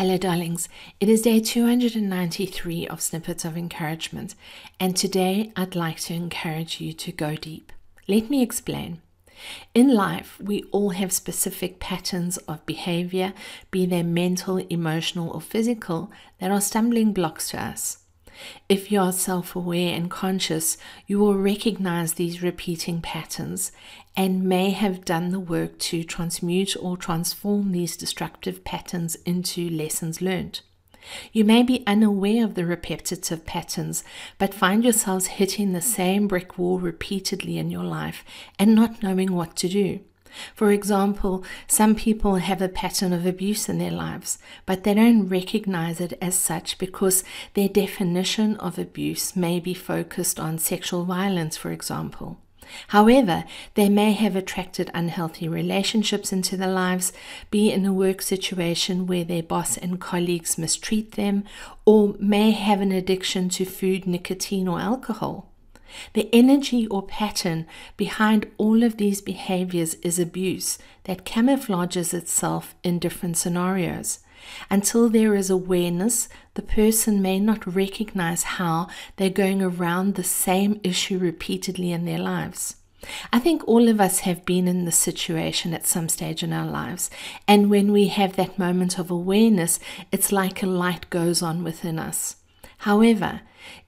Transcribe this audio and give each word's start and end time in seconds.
Hello, 0.00 0.16
darlings. 0.16 0.66
It 0.98 1.10
is 1.10 1.20
day 1.20 1.40
293 1.40 2.88
of 2.88 3.02
Snippets 3.02 3.44
of 3.44 3.54
Encouragement, 3.54 4.34
and 4.80 4.96
today 4.96 5.52
I'd 5.56 5.74
like 5.74 6.00
to 6.00 6.14
encourage 6.14 6.80
you 6.80 6.94
to 6.94 7.12
go 7.12 7.36
deep. 7.36 7.70
Let 8.08 8.30
me 8.30 8.40
explain. 8.40 9.02
In 9.74 9.92
life, 9.92 10.40
we 10.40 10.62
all 10.72 10.88
have 10.88 11.12
specific 11.12 11.80
patterns 11.80 12.38
of 12.48 12.64
behavior, 12.64 13.34
be 13.70 13.84
they 13.84 14.02
mental, 14.02 14.56
emotional, 14.70 15.28
or 15.32 15.40
physical, 15.42 16.10
that 16.38 16.50
are 16.50 16.62
stumbling 16.62 17.12
blocks 17.12 17.50
to 17.50 17.62
us. 17.62 17.98
If 18.68 18.90
you 18.90 19.00
are 19.00 19.12
self 19.12 19.54
aware 19.56 19.94
and 19.94 20.10
conscious, 20.10 20.76
you 21.06 21.18
will 21.18 21.34
recognize 21.34 22.14
these 22.14 22.42
repeating 22.42 23.00
patterns 23.00 23.72
and 24.16 24.44
may 24.44 24.70
have 24.70 25.04
done 25.04 25.30
the 25.30 25.40
work 25.40 25.78
to 25.78 26.04
transmute 26.04 26.76
or 26.80 26.96
transform 26.96 27.72
these 27.72 27.96
destructive 27.96 28.64
patterns 28.64 29.16
into 29.26 29.68
lessons 29.70 30.20
learned. 30.20 30.60
You 31.32 31.44
may 31.44 31.62
be 31.62 31.84
unaware 31.86 32.44
of 32.44 32.54
the 32.54 32.66
repetitive 32.66 33.46
patterns, 33.46 34.04
but 34.38 34.54
find 34.54 34.84
yourselves 34.84 35.26
hitting 35.26 35.72
the 35.72 35.80
same 35.80 36.28
brick 36.28 36.58
wall 36.58 36.78
repeatedly 36.78 37.58
in 37.58 37.70
your 37.70 37.84
life 37.84 38.24
and 38.58 38.74
not 38.74 39.02
knowing 39.02 39.32
what 39.32 39.56
to 39.56 39.68
do. 39.68 40.00
For 40.54 40.70
example, 40.70 41.44
some 41.66 41.94
people 41.94 42.36
have 42.36 42.62
a 42.62 42.68
pattern 42.68 43.12
of 43.12 43.26
abuse 43.26 43.68
in 43.68 43.78
their 43.78 43.90
lives, 43.90 44.38
but 44.66 44.84
they 44.84 44.94
don't 44.94 45.28
recognize 45.28 46.00
it 46.00 46.16
as 46.20 46.34
such 46.34 46.78
because 46.78 47.24
their 47.54 47.68
definition 47.68 48.56
of 48.56 48.78
abuse 48.78 49.36
may 49.36 49.60
be 49.60 49.74
focused 49.74 50.38
on 50.38 50.58
sexual 50.58 51.04
violence, 51.04 51.56
for 51.56 51.70
example. 51.72 52.38
However, 52.88 53.44
they 53.74 53.88
may 53.88 54.12
have 54.12 54.36
attracted 54.36 54.90
unhealthy 54.94 55.48
relationships 55.48 56.32
into 56.32 56.56
their 56.56 56.70
lives, 56.70 57.12
be 57.50 57.72
in 57.72 57.84
a 57.84 57.92
work 57.92 58.22
situation 58.22 59.06
where 59.06 59.24
their 59.24 59.42
boss 59.42 59.76
and 59.76 60.00
colleagues 60.00 60.58
mistreat 60.58 61.12
them, 61.12 61.44
or 61.84 62.14
may 62.18 62.52
have 62.52 62.80
an 62.80 62.92
addiction 62.92 63.48
to 63.50 63.64
food, 63.64 64.06
nicotine, 64.06 64.68
or 64.68 64.80
alcohol. 64.80 65.50
The 66.14 66.28
energy 66.32 66.86
or 66.86 67.02
pattern 67.02 67.66
behind 67.96 68.50
all 68.58 68.82
of 68.82 68.96
these 68.96 69.20
behaviors 69.20 69.94
is 69.94 70.18
abuse 70.18 70.78
that 71.04 71.24
camouflages 71.24 72.14
itself 72.14 72.74
in 72.82 72.98
different 72.98 73.36
scenarios. 73.36 74.20
Until 74.70 75.08
there 75.08 75.34
is 75.34 75.50
awareness, 75.50 76.28
the 76.54 76.62
person 76.62 77.20
may 77.20 77.38
not 77.38 77.74
recognize 77.74 78.42
how 78.42 78.88
they're 79.16 79.30
going 79.30 79.62
around 79.62 80.14
the 80.14 80.24
same 80.24 80.80
issue 80.82 81.18
repeatedly 81.18 81.92
in 81.92 82.04
their 82.04 82.18
lives. 82.18 82.76
I 83.32 83.38
think 83.38 83.66
all 83.66 83.88
of 83.88 84.00
us 84.00 84.20
have 84.20 84.44
been 84.44 84.68
in 84.68 84.84
this 84.84 84.96
situation 84.96 85.72
at 85.72 85.86
some 85.86 86.08
stage 86.08 86.42
in 86.42 86.52
our 86.52 86.66
lives. 86.66 87.10
And 87.48 87.70
when 87.70 87.92
we 87.92 88.08
have 88.08 88.36
that 88.36 88.58
moment 88.58 88.98
of 88.98 89.10
awareness, 89.10 89.80
it's 90.12 90.32
like 90.32 90.62
a 90.62 90.66
light 90.66 91.08
goes 91.10 91.42
on 91.42 91.64
within 91.64 91.98
us. 91.98 92.36
However, 92.78 93.40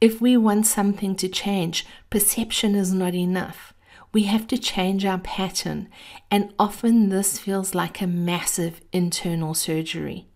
if 0.00 0.20
we 0.20 0.36
want 0.36 0.66
something 0.66 1.14
to 1.16 1.28
change, 1.28 1.86
perception 2.08 2.74
is 2.74 2.92
not 2.92 3.14
enough. 3.14 3.72
We 4.12 4.24
have 4.24 4.46
to 4.48 4.58
change 4.58 5.04
our 5.04 5.18
pattern, 5.18 5.88
and 6.30 6.52
often 6.58 7.08
this 7.08 7.38
feels 7.38 7.74
like 7.74 8.00
a 8.00 8.06
massive 8.06 8.80
internal 8.92 9.54
surgery. 9.54 10.26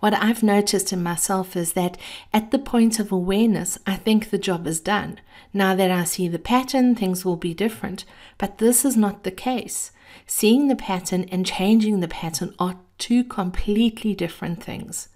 What 0.00 0.14
I've 0.14 0.42
noticed 0.42 0.92
in 0.92 1.02
myself 1.02 1.56
is 1.56 1.72
that 1.72 1.98
at 2.32 2.50
the 2.50 2.58
point 2.58 2.98
of 2.98 3.12
awareness, 3.12 3.78
I 3.86 3.96
think 3.96 4.30
the 4.30 4.38
job 4.38 4.66
is 4.66 4.80
done. 4.80 5.20
Now 5.52 5.74
that 5.74 5.90
I 5.90 6.04
see 6.04 6.28
the 6.28 6.38
pattern, 6.38 6.94
things 6.94 7.24
will 7.24 7.36
be 7.36 7.54
different. 7.54 8.04
But 8.38 8.58
this 8.58 8.84
is 8.84 8.96
not 8.96 9.24
the 9.24 9.30
case. 9.30 9.90
Seeing 10.26 10.68
the 10.68 10.76
pattern 10.76 11.24
and 11.30 11.44
changing 11.44 12.00
the 12.00 12.08
pattern 12.08 12.54
are 12.58 12.78
two 12.98 13.24
completely 13.24 14.14
different 14.14 14.62
things. 14.62 15.08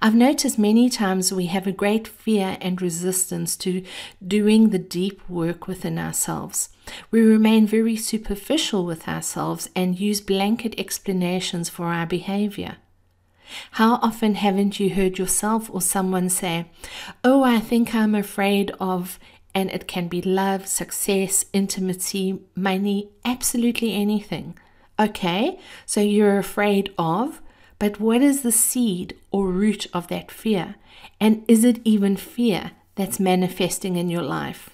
I've 0.00 0.14
noticed 0.14 0.58
many 0.58 0.88
times 0.88 1.32
we 1.32 1.46
have 1.46 1.66
a 1.66 1.72
great 1.72 2.06
fear 2.08 2.56
and 2.60 2.80
resistance 2.80 3.56
to 3.58 3.82
doing 4.26 4.70
the 4.70 4.78
deep 4.78 5.20
work 5.28 5.66
within 5.66 5.98
ourselves. 5.98 6.70
We 7.10 7.20
remain 7.20 7.66
very 7.66 7.96
superficial 7.96 8.84
with 8.84 9.08
ourselves 9.08 9.68
and 9.76 9.98
use 9.98 10.20
blanket 10.20 10.74
explanations 10.78 11.68
for 11.68 11.86
our 11.86 12.06
behavior. 12.06 12.76
How 13.72 13.94
often 13.96 14.36
haven't 14.36 14.78
you 14.78 14.94
heard 14.94 15.18
yourself 15.18 15.70
or 15.72 15.80
someone 15.80 16.28
say, 16.28 16.66
Oh, 17.24 17.42
I 17.42 17.58
think 17.58 17.94
I'm 17.94 18.14
afraid 18.14 18.72
of, 18.78 19.18
and 19.54 19.70
it 19.70 19.88
can 19.88 20.08
be 20.08 20.22
love, 20.22 20.66
success, 20.66 21.44
intimacy, 21.52 22.40
money, 22.54 23.10
absolutely 23.24 23.94
anything. 23.94 24.56
Okay, 24.98 25.58
so 25.86 26.00
you're 26.00 26.38
afraid 26.38 26.92
of, 26.98 27.40
but 27.80 27.98
what 27.98 28.20
is 28.20 28.42
the 28.42 28.52
seed 28.52 29.16
or 29.32 29.48
root 29.48 29.86
of 29.92 30.06
that 30.08 30.30
fear? 30.30 30.76
And 31.18 31.44
is 31.48 31.64
it 31.64 31.80
even 31.82 32.16
fear 32.16 32.72
that's 32.94 33.18
manifesting 33.18 33.96
in 33.96 34.10
your 34.10 34.22
life? 34.22 34.70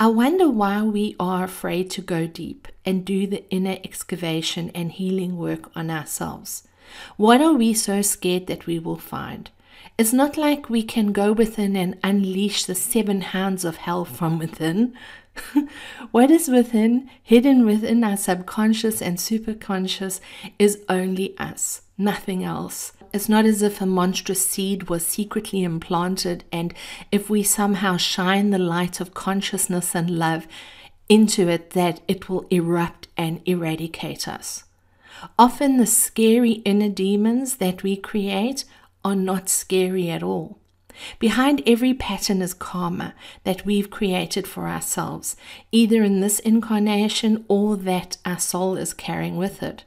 I 0.00 0.06
wonder 0.06 0.48
why 0.48 0.82
we 0.82 1.14
are 1.20 1.44
afraid 1.44 1.90
to 1.90 2.02
go 2.02 2.26
deep 2.26 2.66
and 2.84 3.04
do 3.04 3.26
the 3.26 3.48
inner 3.50 3.76
excavation 3.84 4.70
and 4.74 4.90
healing 4.90 5.36
work 5.36 5.70
on 5.76 5.90
ourselves. 5.90 6.66
What 7.18 7.42
are 7.42 7.52
we 7.52 7.74
so 7.74 8.00
scared 8.00 8.46
that 8.46 8.66
we 8.66 8.78
will 8.78 8.96
find? 8.96 9.50
It's 9.98 10.14
not 10.14 10.38
like 10.38 10.70
we 10.70 10.82
can 10.82 11.12
go 11.12 11.32
within 11.32 11.76
and 11.76 11.98
unleash 12.02 12.64
the 12.64 12.74
seven 12.74 13.20
hounds 13.20 13.66
of 13.66 13.76
hell 13.76 14.06
from 14.06 14.38
within. 14.38 14.94
what 16.10 16.30
is 16.30 16.48
within, 16.48 17.10
hidden 17.22 17.66
within 17.66 18.02
our 18.02 18.16
subconscious 18.16 19.02
and 19.02 19.18
superconscious, 19.18 20.20
is 20.58 20.82
only 20.88 21.36
us, 21.38 21.82
nothing 22.00 22.42
else. 22.42 22.92
It's 23.12 23.28
not 23.28 23.44
as 23.44 23.62
if 23.62 23.80
a 23.80 23.86
monstrous 23.86 24.46
seed 24.46 24.88
was 24.88 25.06
secretly 25.06 25.62
implanted, 25.62 26.44
and 26.50 26.72
if 27.12 27.28
we 27.28 27.42
somehow 27.42 27.96
shine 27.96 28.50
the 28.50 28.58
light 28.58 29.00
of 29.00 29.14
consciousness 29.14 29.94
and 29.94 30.10
love 30.10 30.46
into 31.08 31.48
it, 31.48 31.70
that 31.70 32.00
it 32.08 32.28
will 32.28 32.46
erupt 32.50 33.08
and 33.16 33.40
eradicate 33.46 34.26
us. 34.26 34.64
Often 35.38 35.76
the 35.76 35.86
scary 35.86 36.52
inner 36.64 36.88
demons 36.88 37.56
that 37.56 37.82
we 37.82 37.96
create 37.96 38.64
are 39.04 39.16
not 39.16 39.48
scary 39.48 40.08
at 40.08 40.22
all. 40.22 40.58
Behind 41.18 41.62
every 41.66 41.94
pattern 41.94 42.42
is 42.42 42.54
karma 42.54 43.14
that 43.44 43.64
we've 43.64 43.90
created 43.90 44.46
for 44.46 44.68
ourselves, 44.68 45.36
either 45.72 46.02
in 46.02 46.20
this 46.20 46.38
incarnation 46.40 47.44
or 47.48 47.76
that 47.76 48.18
our 48.24 48.38
soul 48.38 48.76
is 48.76 48.94
carrying 48.94 49.36
with 49.36 49.62
it. 49.62 49.84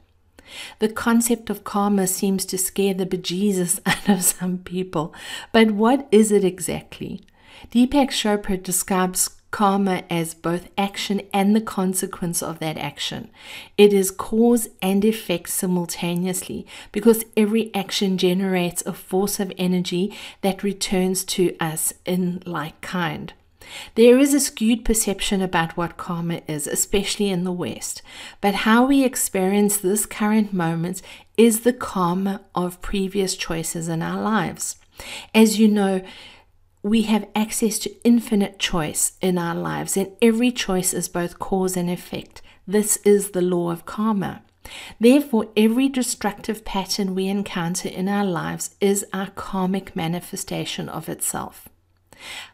The 0.78 0.88
concept 0.88 1.50
of 1.50 1.64
karma 1.64 2.06
seems 2.06 2.44
to 2.46 2.58
scare 2.58 2.94
the 2.94 3.06
bejesus 3.06 3.80
out 3.86 4.08
of 4.08 4.24
some 4.24 4.58
people, 4.58 5.14
but 5.52 5.70
what 5.72 6.08
is 6.10 6.32
it 6.32 6.44
exactly? 6.44 7.22
Deepak 7.70 8.10
Chopra 8.10 8.62
describes 8.62 9.30
karma 9.54 10.02
as 10.10 10.34
both 10.34 10.68
action 10.76 11.22
and 11.32 11.54
the 11.54 11.60
consequence 11.60 12.42
of 12.42 12.58
that 12.58 12.76
action. 12.76 13.30
It 13.78 13.92
is 13.92 14.10
cause 14.10 14.66
and 14.82 15.04
effect 15.04 15.48
simultaneously 15.48 16.66
because 16.90 17.24
every 17.36 17.72
action 17.72 18.18
generates 18.18 18.82
a 18.84 18.92
force 18.92 19.38
of 19.38 19.52
energy 19.56 20.12
that 20.40 20.64
returns 20.64 21.24
to 21.26 21.56
us 21.60 21.94
in 22.04 22.42
like 22.44 22.80
kind. 22.80 23.32
There 23.94 24.18
is 24.18 24.34
a 24.34 24.40
skewed 24.40 24.84
perception 24.84 25.40
about 25.40 25.76
what 25.76 25.96
karma 25.96 26.42
is, 26.46 26.66
especially 26.66 27.30
in 27.30 27.44
the 27.44 27.52
West, 27.52 28.02
but 28.40 28.54
how 28.54 28.86
we 28.86 29.04
experience 29.04 29.76
this 29.76 30.06
current 30.06 30.52
moment 30.52 31.02
is 31.36 31.60
the 31.60 31.72
karma 31.72 32.42
of 32.54 32.80
previous 32.80 33.36
choices 33.36 33.88
in 33.88 34.02
our 34.02 34.20
lives. 34.20 34.76
As 35.34 35.58
you 35.58 35.68
know, 35.68 36.02
we 36.82 37.02
have 37.02 37.26
access 37.34 37.78
to 37.80 38.04
infinite 38.04 38.58
choice 38.58 39.12
in 39.20 39.38
our 39.38 39.54
lives, 39.54 39.96
and 39.96 40.12
every 40.20 40.52
choice 40.52 40.92
is 40.92 41.08
both 41.08 41.38
cause 41.38 41.76
and 41.76 41.88
effect. 41.88 42.42
This 42.66 42.98
is 42.98 43.30
the 43.30 43.40
law 43.40 43.70
of 43.70 43.86
karma. 43.86 44.42
Therefore, 45.00 45.48
every 45.56 45.88
destructive 45.88 46.64
pattern 46.64 47.14
we 47.14 47.26
encounter 47.26 47.88
in 47.88 48.08
our 48.08 48.24
lives 48.24 48.74
is 48.80 49.04
our 49.12 49.28
karmic 49.30 49.94
manifestation 49.94 50.88
of 50.88 51.08
itself. 51.08 51.68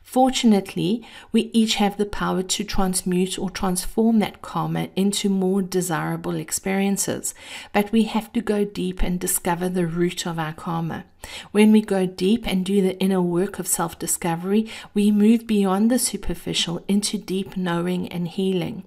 Fortunately, 0.02 1.06
we 1.30 1.50
each 1.52 1.76
have 1.76 1.96
the 1.96 2.04
power 2.04 2.42
to 2.42 2.64
transmute 2.64 3.38
or 3.38 3.48
transform 3.48 4.18
that 4.18 4.42
karma 4.42 4.88
into 4.96 5.28
more 5.28 5.62
desirable 5.62 6.34
experiences, 6.34 7.32
but 7.72 7.92
we 7.92 8.04
have 8.04 8.32
to 8.32 8.40
go 8.40 8.64
deep 8.64 9.02
and 9.02 9.20
discover 9.20 9.68
the 9.68 9.86
root 9.86 10.26
of 10.26 10.38
our 10.38 10.52
karma. 10.52 11.04
When 11.52 11.70
we 11.70 11.80
go 11.80 12.06
deep 12.06 12.46
and 12.46 12.64
do 12.64 12.82
the 12.82 12.98
inner 12.98 13.22
work 13.22 13.58
of 13.58 13.68
self 13.68 13.98
discovery, 13.98 14.68
we 14.94 15.10
move 15.10 15.46
beyond 15.46 15.90
the 15.90 15.98
superficial 15.98 16.84
into 16.88 17.16
deep 17.16 17.56
knowing 17.56 18.08
and 18.08 18.26
healing. 18.26 18.84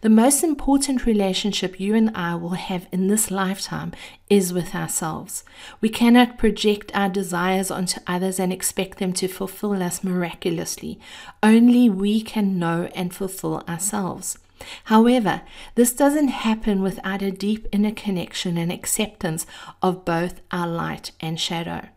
The 0.00 0.08
most 0.08 0.42
important 0.42 1.06
relationship 1.06 1.80
you 1.80 1.94
and 1.94 2.10
I 2.14 2.34
will 2.34 2.50
have 2.50 2.86
in 2.92 3.08
this 3.08 3.30
lifetime 3.30 3.92
is 4.30 4.52
with 4.52 4.74
ourselves. 4.74 5.44
We 5.80 5.88
cannot 5.88 6.38
project 6.38 6.90
our 6.94 7.08
desires 7.08 7.70
onto 7.70 8.00
others 8.06 8.38
and 8.38 8.52
expect 8.52 8.98
them 8.98 9.12
to 9.14 9.28
fulfill 9.28 9.82
us 9.82 10.04
miraculously. 10.04 10.98
Only 11.42 11.88
we 11.90 12.20
can 12.20 12.58
know 12.58 12.88
and 12.94 13.14
fulfill 13.14 13.62
ourselves. 13.68 14.38
However, 14.84 15.42
this 15.74 15.92
doesn't 15.92 16.28
happen 16.28 16.82
without 16.82 17.22
a 17.22 17.30
deep 17.30 17.66
inner 17.72 17.92
connection 17.92 18.56
and 18.56 18.72
acceptance 18.72 19.46
of 19.82 20.04
both 20.04 20.40
our 20.50 20.66
light 20.66 21.12
and 21.20 21.38
shadow. 21.38 21.88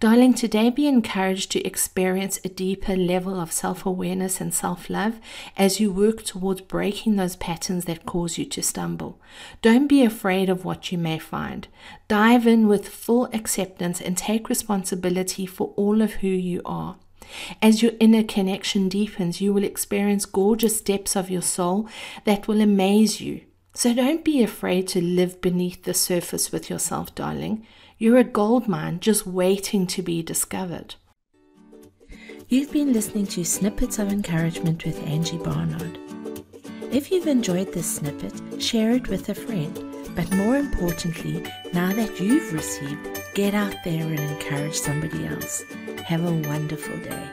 Darling, 0.00 0.34
today 0.34 0.70
be 0.70 0.86
encouraged 0.86 1.50
to 1.52 1.64
experience 1.66 2.40
a 2.44 2.48
deeper 2.48 2.96
level 2.96 3.40
of 3.40 3.52
self 3.52 3.84
awareness 3.84 4.40
and 4.40 4.52
self 4.52 4.88
love 4.88 5.18
as 5.56 5.80
you 5.80 5.90
work 5.90 6.22
towards 6.22 6.60
breaking 6.60 7.16
those 7.16 7.36
patterns 7.36 7.84
that 7.86 8.06
cause 8.06 8.38
you 8.38 8.44
to 8.46 8.62
stumble. 8.62 9.20
Don't 9.62 9.86
be 9.86 10.02
afraid 10.02 10.48
of 10.48 10.64
what 10.64 10.90
you 10.92 10.98
may 10.98 11.18
find. 11.18 11.68
Dive 12.06 12.46
in 12.46 12.68
with 12.68 12.88
full 12.88 13.26
acceptance 13.32 14.00
and 14.00 14.16
take 14.16 14.48
responsibility 14.48 15.46
for 15.46 15.72
all 15.76 16.02
of 16.02 16.14
who 16.14 16.28
you 16.28 16.62
are. 16.64 16.96
As 17.60 17.82
your 17.82 17.92
inner 18.00 18.22
connection 18.22 18.88
deepens, 18.88 19.40
you 19.40 19.52
will 19.52 19.64
experience 19.64 20.24
gorgeous 20.24 20.80
depths 20.80 21.16
of 21.16 21.30
your 21.30 21.42
soul 21.42 21.88
that 22.24 22.48
will 22.48 22.60
amaze 22.60 23.20
you. 23.20 23.42
So 23.78 23.94
don't 23.94 24.24
be 24.24 24.42
afraid 24.42 24.88
to 24.88 25.00
live 25.00 25.40
beneath 25.40 25.84
the 25.84 25.94
surface 25.94 26.50
with 26.50 26.68
yourself, 26.68 27.14
darling. 27.14 27.64
You're 27.96 28.18
a 28.18 28.24
gold 28.24 28.66
mine 28.66 28.98
just 28.98 29.24
waiting 29.24 29.86
to 29.86 30.02
be 30.02 30.20
discovered. 30.20 30.96
You've 32.48 32.72
been 32.72 32.92
listening 32.92 33.28
to 33.28 33.44
Snippets 33.44 34.00
of 34.00 34.10
Encouragement 34.10 34.84
with 34.84 35.00
Angie 35.06 35.38
Barnard. 35.38 35.96
If 36.90 37.12
you've 37.12 37.28
enjoyed 37.28 37.72
this 37.72 37.86
snippet, 37.86 38.60
share 38.60 38.90
it 38.90 39.06
with 39.06 39.28
a 39.28 39.34
friend. 39.36 39.72
But 40.16 40.28
more 40.34 40.56
importantly, 40.56 41.46
now 41.72 41.92
that 41.92 42.18
you've 42.18 42.52
received, 42.52 43.22
get 43.34 43.54
out 43.54 43.76
there 43.84 44.02
and 44.02 44.18
encourage 44.18 44.74
somebody 44.74 45.24
else. 45.24 45.62
Have 46.04 46.24
a 46.24 46.48
wonderful 46.48 46.96
day. 46.96 47.28